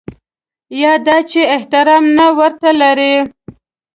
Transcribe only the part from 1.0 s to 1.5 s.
دا چې